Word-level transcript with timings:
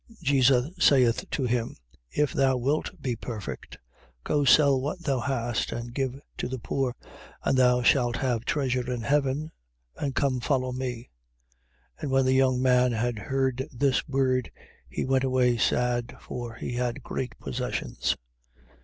19:21. 0.09 0.21
Jesus 0.23 0.69
saith 0.79 1.29
to 1.29 1.43
him: 1.43 1.77
If 2.09 2.33
thou 2.33 2.57
wilt 2.57 2.99
be 2.99 3.15
perfect, 3.15 3.77
go 4.23 4.43
sell 4.43 4.81
what 4.81 5.03
thou 5.03 5.19
hast, 5.19 5.71
and 5.71 5.93
give 5.93 6.19
to 6.37 6.47
the 6.47 6.57
poor, 6.57 6.95
and 7.43 7.55
thou 7.55 7.83
shalt 7.83 8.15
have 8.15 8.43
treasure 8.43 8.91
in 8.91 9.03
heaven: 9.03 9.51
and 9.95 10.15
come, 10.15 10.39
follow 10.39 10.71
me. 10.71 11.11
19:22. 11.97 12.01
And 12.01 12.09
when 12.13 12.25
the 12.25 12.33
young 12.33 12.59
man 12.59 12.93
had 12.93 13.19
heard 13.19 13.67
this 13.71 14.07
word, 14.07 14.49
he 14.89 15.05
went 15.05 15.23
away 15.23 15.55
sad: 15.57 16.17
for 16.19 16.55
he 16.55 16.73
had 16.73 17.03
great 17.03 17.37
possessions. 17.37 18.15